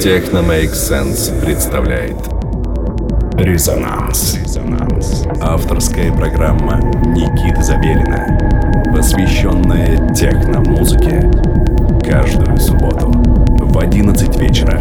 [0.00, 2.16] Техно Make Sense представляет
[3.34, 4.38] Резонанс.
[4.42, 5.26] Резонанс.
[5.42, 8.38] Авторская программа Никиты Забелина,
[8.96, 11.30] посвященная техно-музыке.
[12.02, 14.80] Каждую субботу в 11 вечера.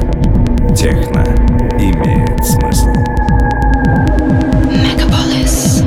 [0.73, 1.25] Техно
[1.77, 2.93] имеет смысл.
[4.71, 5.83] Мегаполис.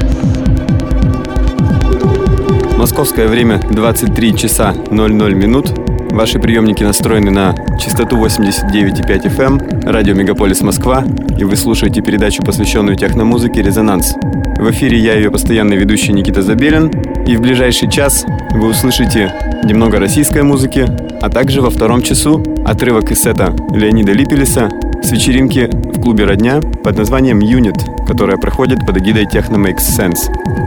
[2.76, 5.72] Московское время 23 часа 00 минут.
[6.10, 7.54] Ваши приемники настроены на
[7.92, 11.04] частоту 89,5 FM, радио Мегаполис Москва,
[11.38, 14.14] и вы слушаете передачу, посвященную техномузыке «Резонанс».
[14.56, 16.90] В эфире я, ее постоянный ведущий Никита Забелин,
[17.26, 20.86] и в ближайший час вы услышите немного российской музыки,
[21.20, 24.70] а также во втором часу отрывок из сета Леонида Липелиса
[25.02, 25.68] с вечеринки
[26.02, 30.18] клубе «Родня» под названием «Юнит», которая проходит под эгидой Techno Makes Sense.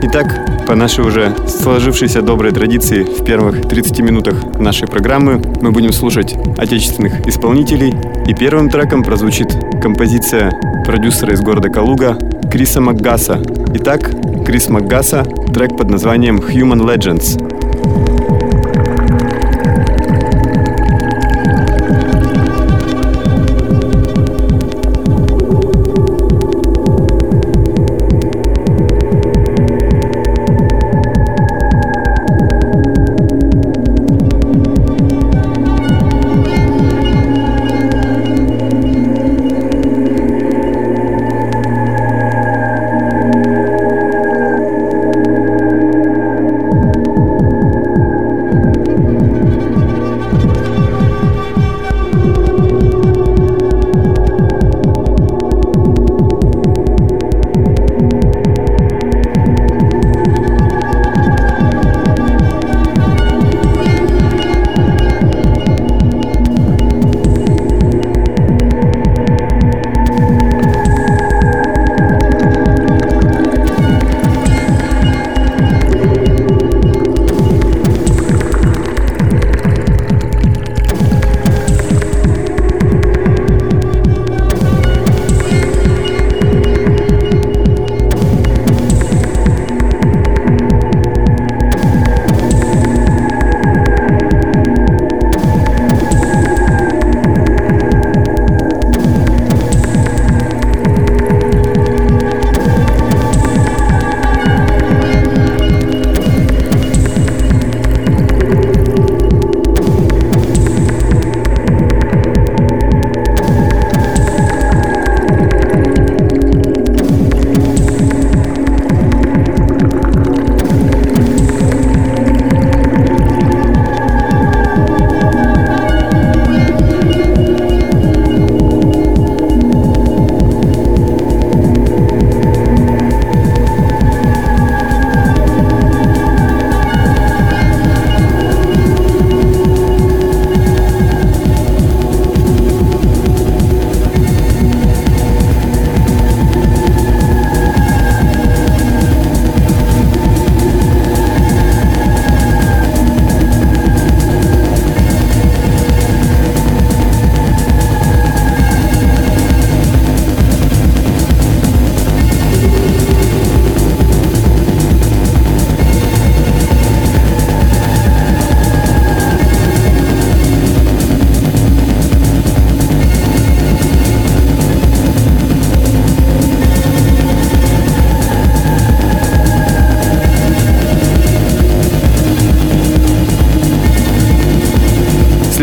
[0.02, 5.92] Итак, по нашей уже сложившейся доброй традиции в первых 30 минутах нашей программы мы будем
[5.92, 7.94] слушать отечественных исполнителей,
[8.26, 10.50] и первым треком прозвучит композиция
[10.86, 12.16] продюсера из города Калуга
[12.50, 13.42] Криса Макгаса.
[13.74, 14.10] Итак,
[14.46, 17.55] Крис Макгаса, трек под названием Human Legends.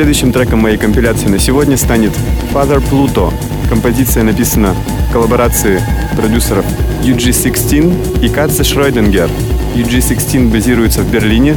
[0.03, 2.12] Следующим треком моей компиляции на сегодня станет
[2.52, 3.34] Father Pluto.
[3.69, 4.75] Композиция написана
[5.08, 5.81] в коллаборации
[6.18, 6.66] продюсеров
[7.03, 9.30] UG16 и Катце Шройденгер.
[9.75, 11.56] UG16 базируется в Берлине,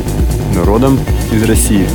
[0.55, 0.97] но родом
[1.33, 1.89] из России.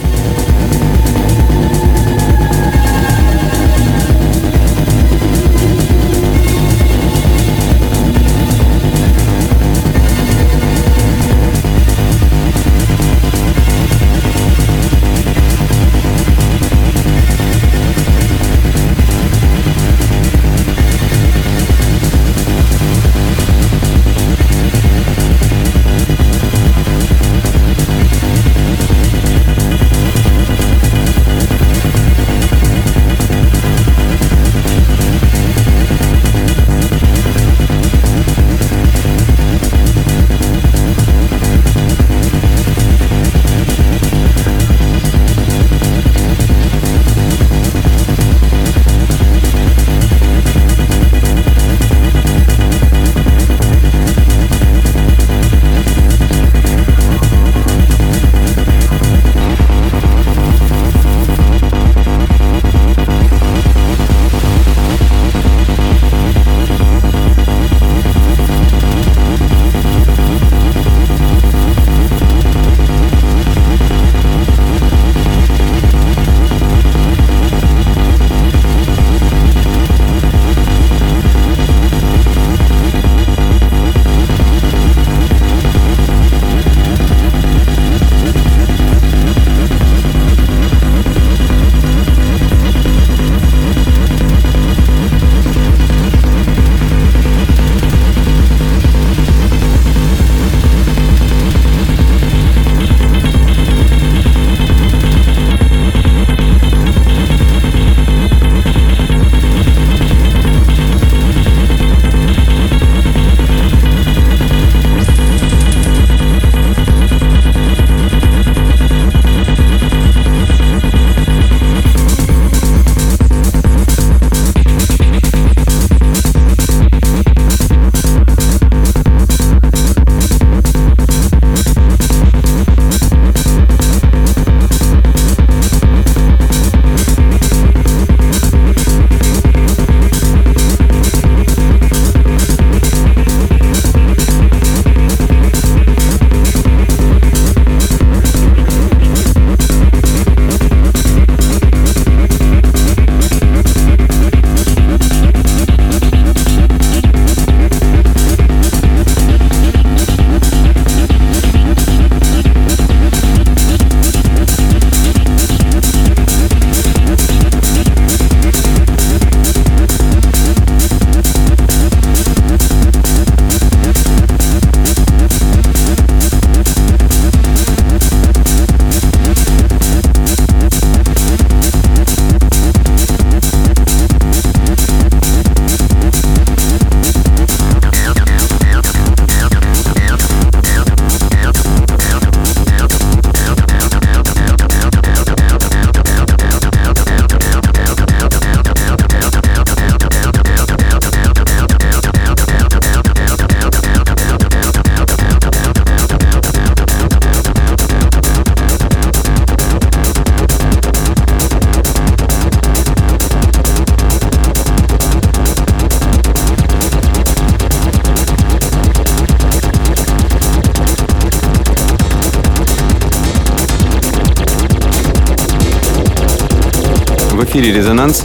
[227.52, 228.24] Эфире «Резонанс».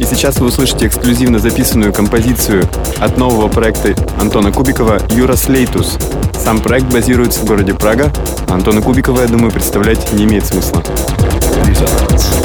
[0.00, 2.68] И сейчас вы услышите эксклюзивно записанную композицию
[2.98, 5.96] от нового проекта Антона Кубикова «Юра Слейтус».
[6.36, 8.12] Сам проект базируется в городе Прага,
[8.48, 10.82] Антона Кубикова, я думаю, представлять не имеет смысла.
[11.64, 12.35] Резонанс.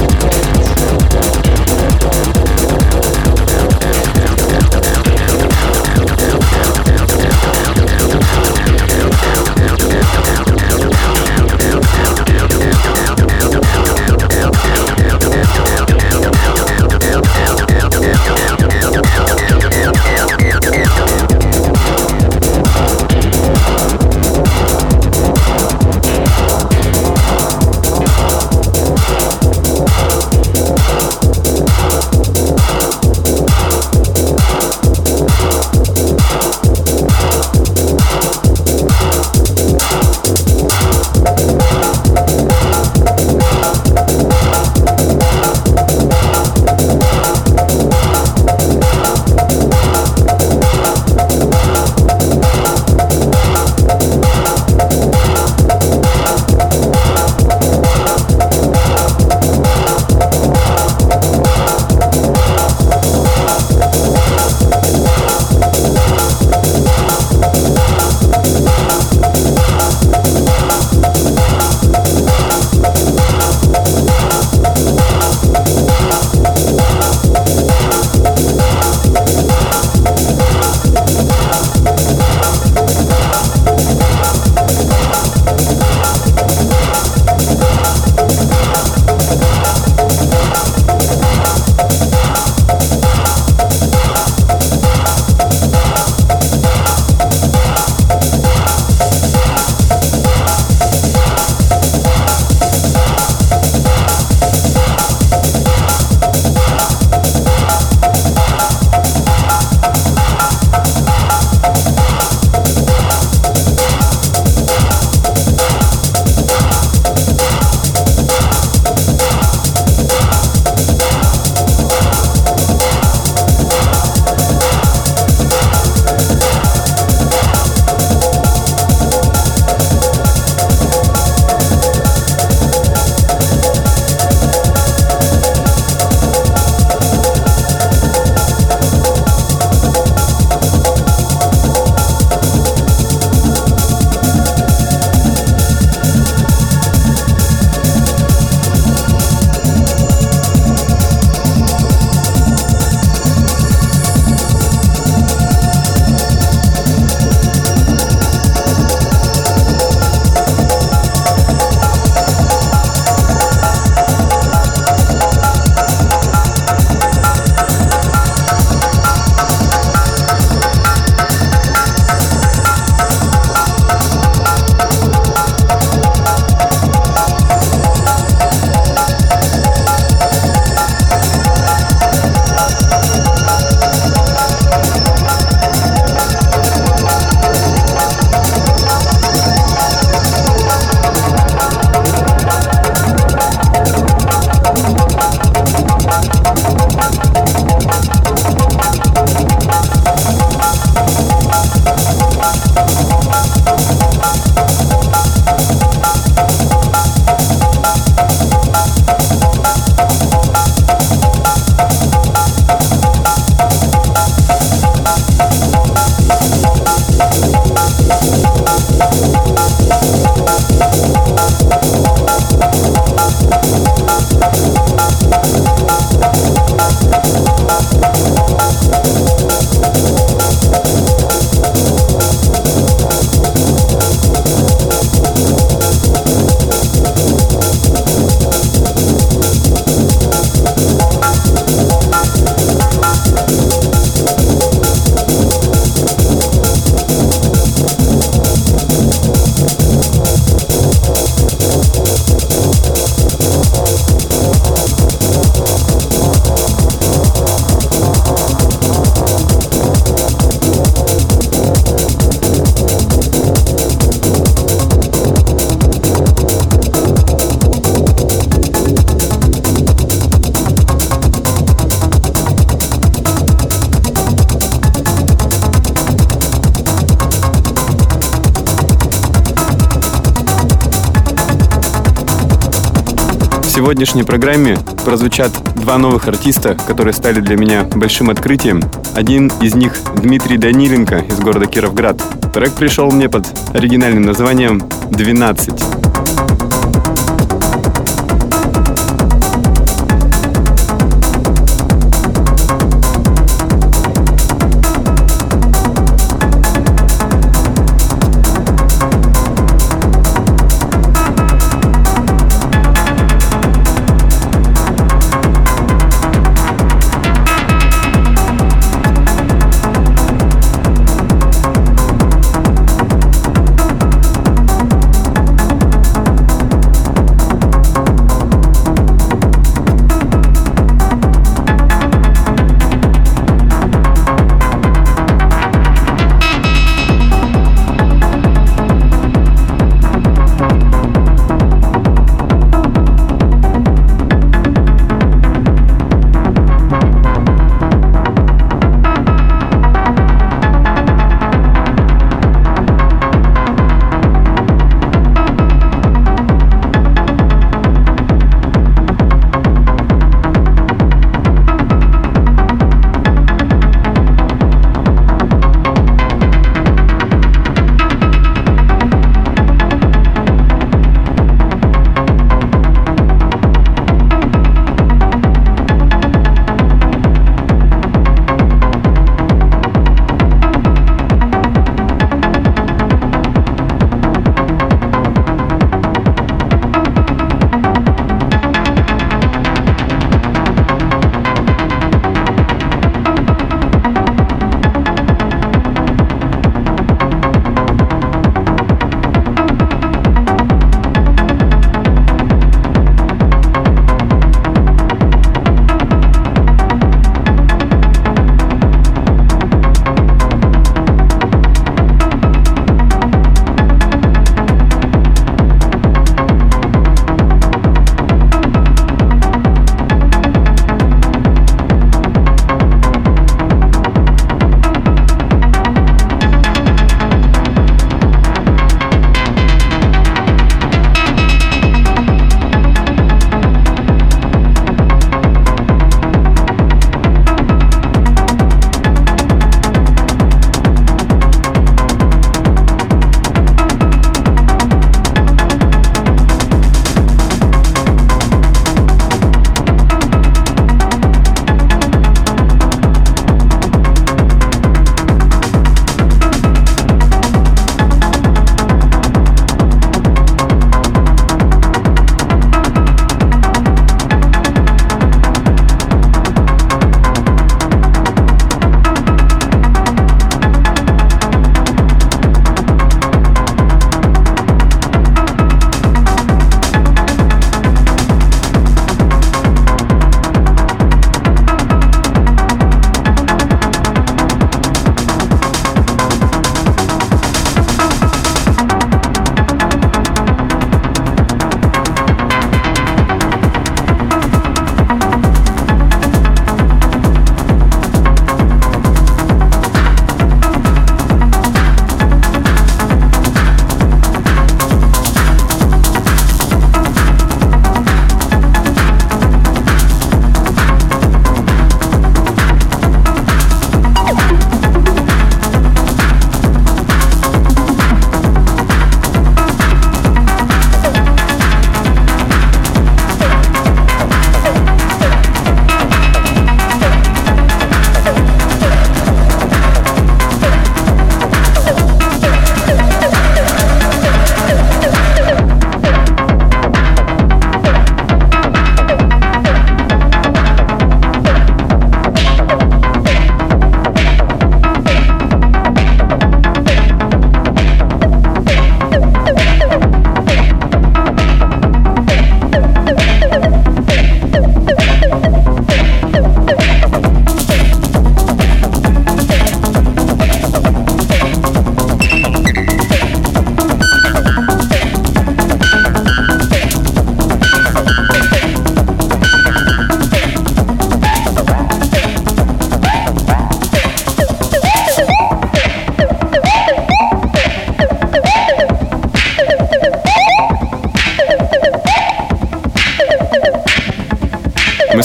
[283.92, 288.82] Сегодняшней программе прозвучат два новых артиста, которые стали для меня большим открытием.
[289.16, 292.24] Один из них Дмитрий Даниленко из города Кировград.
[292.54, 294.78] Трек пришел мне под оригинальным названием
[295.10, 295.91] «12».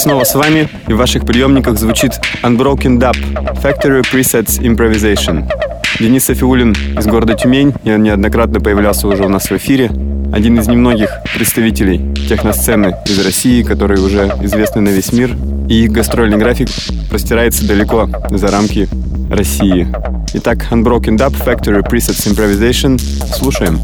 [0.06, 2.12] Снова с вами, и в ваших приемниках звучит
[2.44, 3.16] Unbroken Dub
[3.60, 5.50] Factory Presets Improvisation.
[5.98, 9.90] Денис Софиулин из города Тюмень, и он неоднократно появлялся уже у нас в эфире.
[10.32, 15.36] Один из немногих представителей техносцены из России, которые уже известны на весь мир,
[15.68, 16.68] и их гастрольный график
[17.10, 18.88] простирается далеко за рамки
[19.28, 19.92] России.
[20.34, 22.96] Итак, Unbroken Dub Factory Presets Improvisation.
[23.34, 23.80] Слушаем.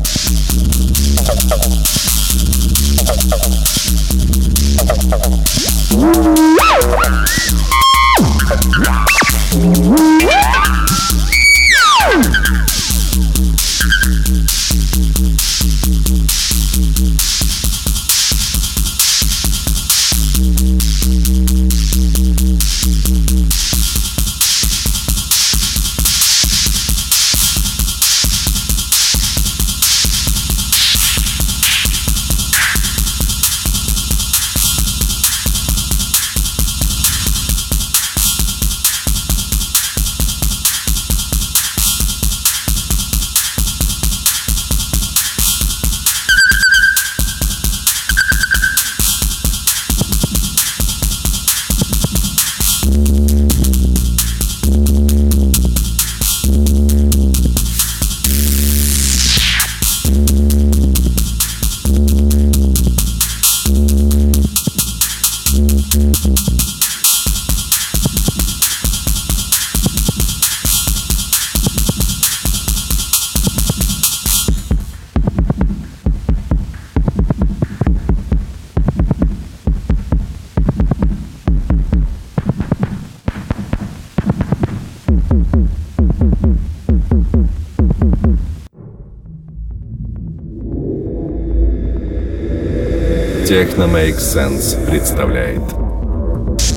[93.82, 95.60] Техно Make Sense представляет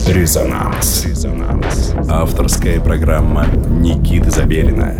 [0.08, 1.06] Резонанс.
[1.06, 1.94] Резонанс.
[2.10, 4.96] Авторская программа Никиты Забелина,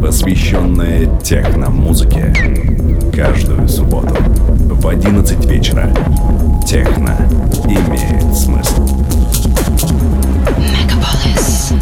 [0.00, 2.34] посвященная техно-музыке.
[3.14, 5.88] Каждую субботу в 11 вечера.
[6.66, 7.16] Техно
[7.64, 8.84] имеет смысл.
[10.58, 11.72] Мегаполис.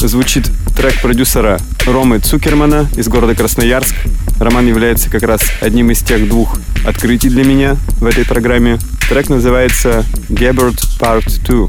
[0.00, 3.94] Звучит трек продюсера Ромы Цукермана из города Красноярск.
[4.38, 8.78] Роман является как раз одним из тех двух открытий для меня в этой программе.
[9.08, 11.68] Трек называется Gabbard Part 2.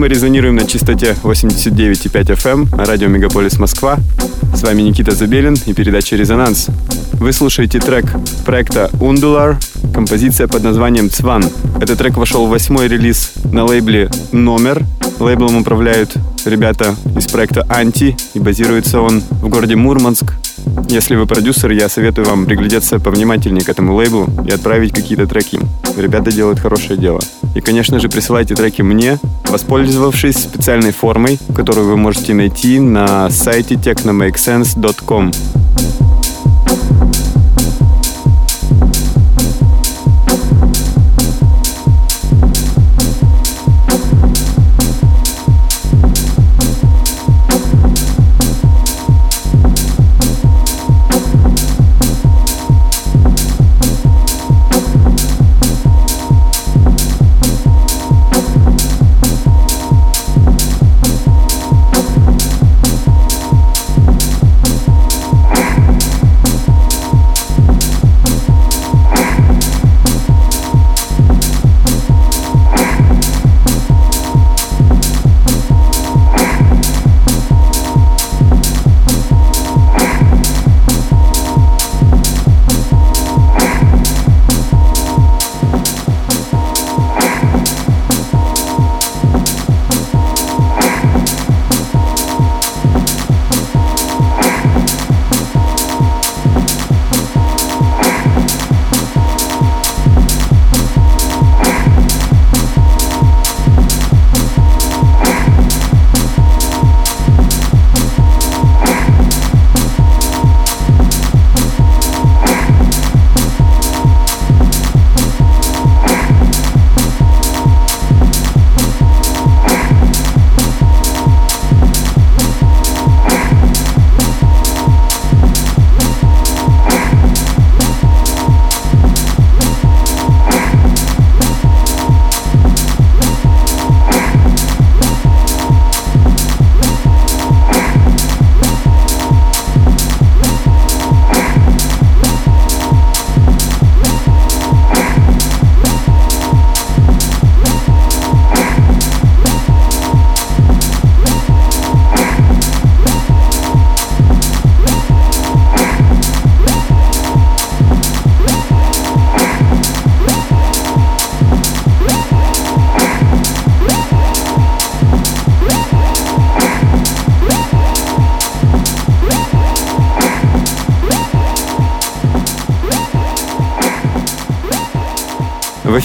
[0.00, 3.98] Мы резонируем на частоте 89,5 FM, радио Мегаполис Москва.
[4.54, 6.68] С вами Никита Забелин и передача «Резонанс».
[7.12, 8.06] Вы слушаете трек
[8.46, 9.56] проекта Undular,
[9.92, 11.44] композиция под названием «Цван».
[11.82, 14.86] Этот трек вошел в восьмой релиз на лейбле «Номер».
[15.18, 16.14] Лейблом управляют
[16.46, 20.32] ребята из проекта «Анти», и базируется он в городе Мурманск,
[20.88, 25.60] если вы продюсер, я советую вам приглядеться повнимательнее к этому лейблу и отправить какие-то треки.
[25.96, 27.20] Ребята делают хорошее дело.
[27.54, 33.74] И, конечно же, присылайте треки мне, воспользовавшись специальной формой, которую вы можете найти на сайте
[33.74, 35.32] technomakesense.com.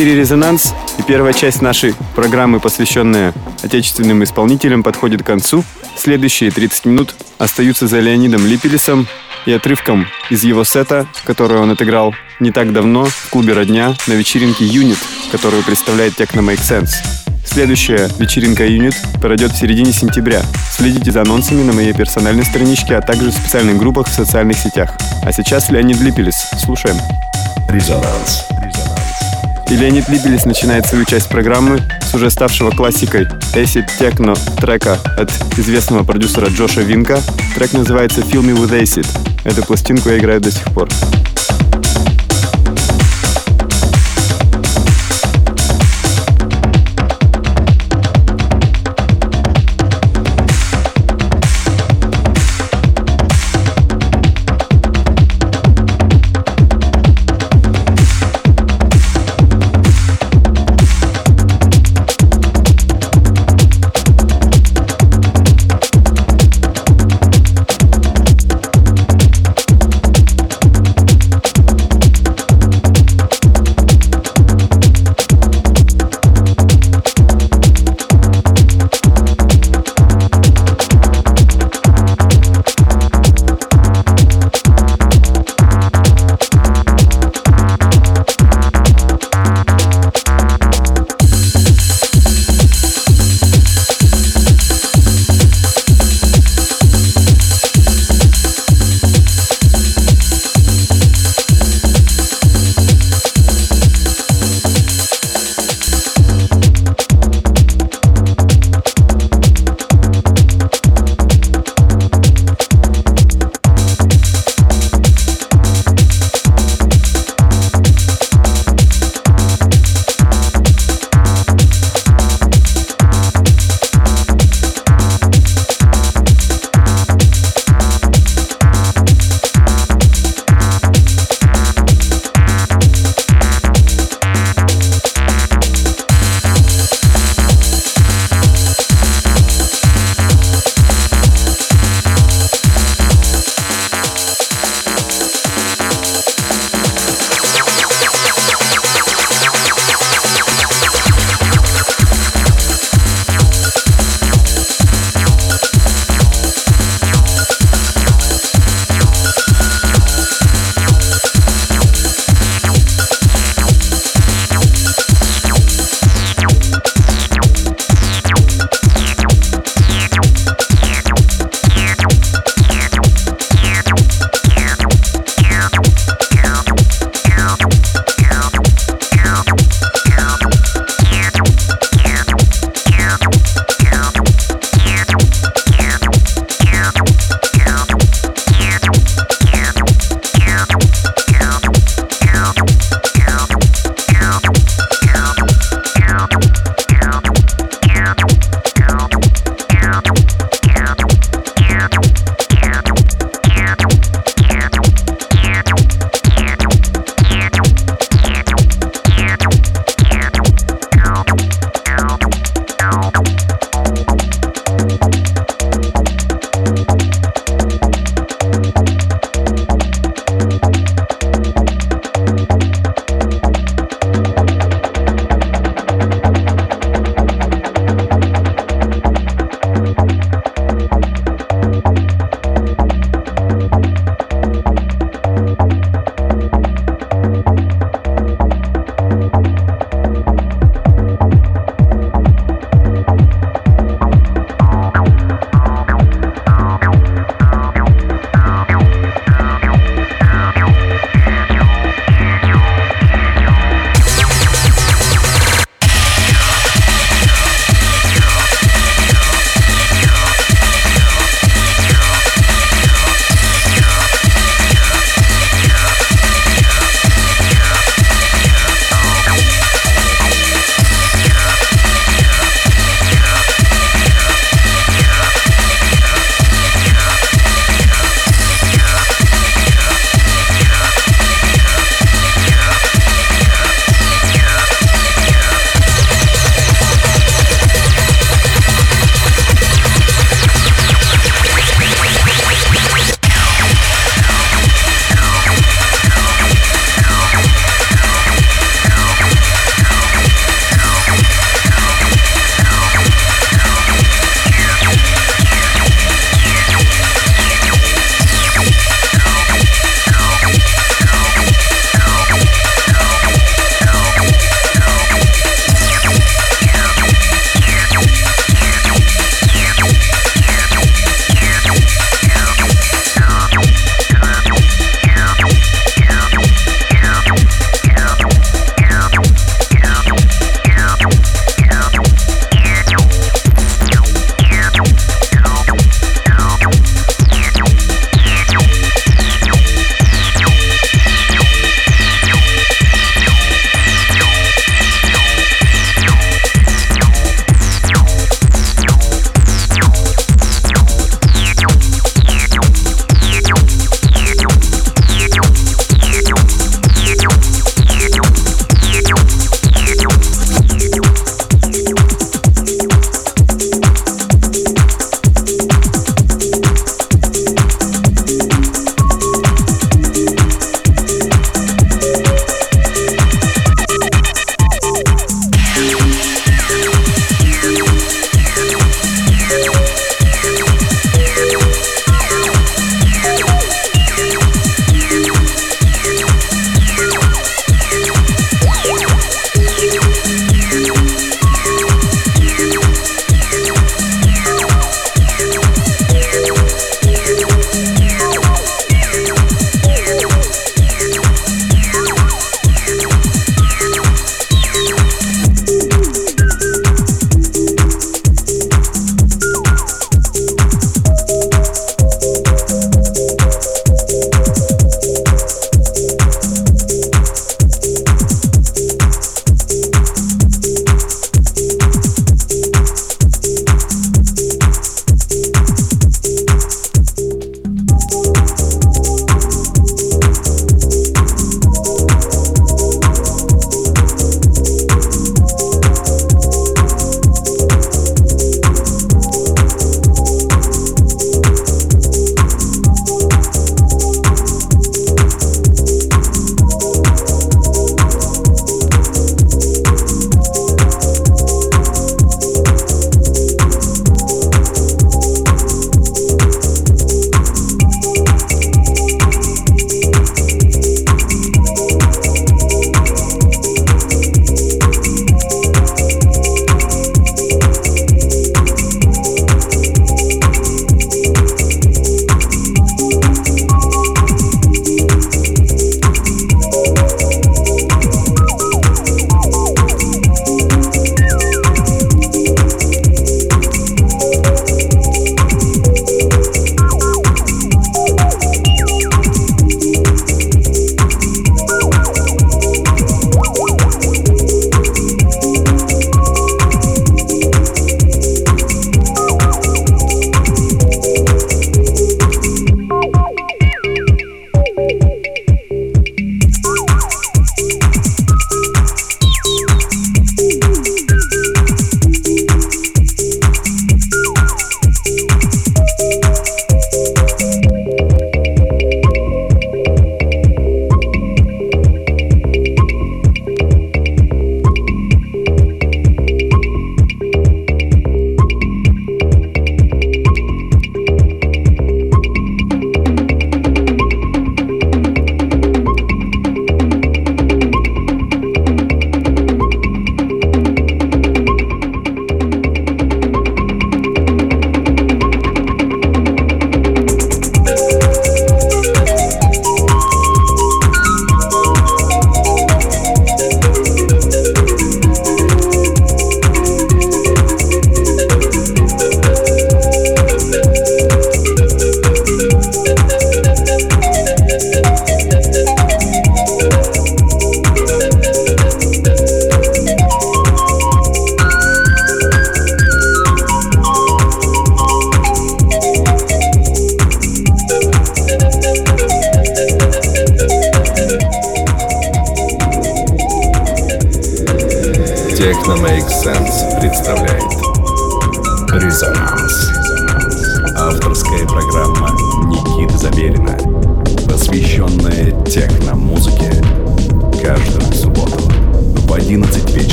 [0.00, 5.62] эфире «Резонанс» и первая часть нашей программы, посвященная отечественным исполнителям, подходит к концу.
[5.94, 9.06] Следующие 30 минут остаются за Леонидом Липелесом
[9.44, 14.14] и отрывком из его сета, который он отыграл не так давно в клубе «Родня» на
[14.14, 14.96] вечеринке «Юнит»,
[15.30, 16.92] которую представляет Techno Make Sense.
[17.44, 20.40] Следующая вечеринка «Юнит» пройдет в середине сентября.
[20.72, 24.96] Следите за анонсами на моей персональной страничке, а также в специальных группах в социальных сетях.
[25.22, 26.52] А сейчас Леонид Липелес.
[26.58, 26.96] Слушаем.
[27.68, 28.49] Резонанс.
[29.70, 35.30] И Леонид Либелис начинает свою часть программы с уже ставшего классикой acid techno трека от
[35.56, 37.20] известного продюсера Джоша Винка.
[37.54, 39.06] Трек называется Feel Me With Acid.
[39.44, 40.88] Эту пластинку я играю до сих пор.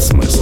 [0.00, 0.39] Смысл.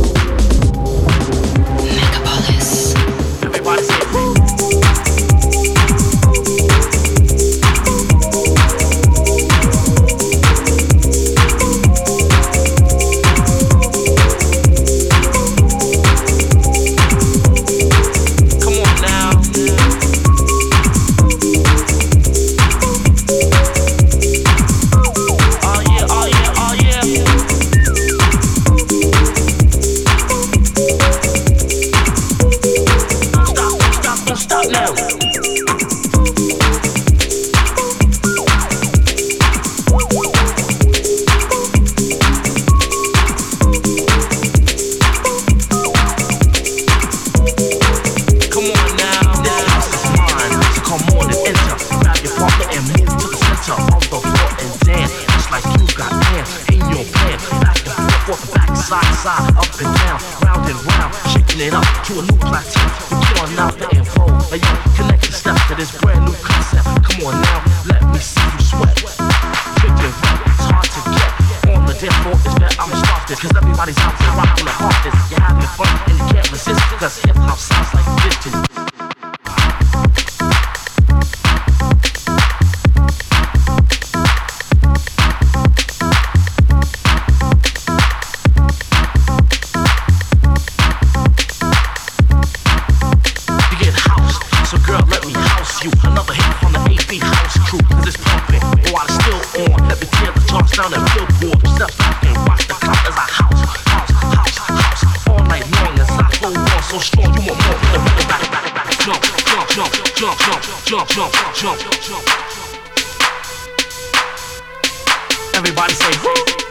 [115.79, 116.19] everybody say.
[116.25, 116.68] Woo!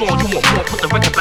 [0.00, 1.15] you want more, put the record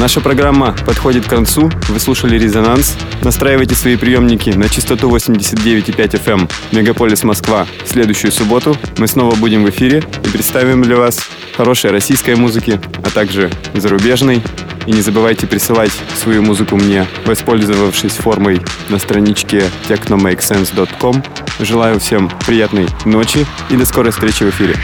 [0.00, 1.70] Наша программа подходит к концу.
[1.90, 2.96] Вы слушали «Резонанс».
[3.22, 6.48] Настраивайте свои приемники на частоту 89,5 FM эм.
[6.72, 8.74] Мегаполис Москва в следующую субботу.
[8.96, 11.20] Мы снова будем в эфире и представим для вас
[11.54, 14.42] хорошей российской музыки, а также зарубежной.
[14.86, 21.22] И не забывайте присылать свою музыку мне, воспользовавшись формой на страничке technomakesense.com.
[21.60, 24.76] Желаю всем приятной ночи и до скорой встречи в эфире.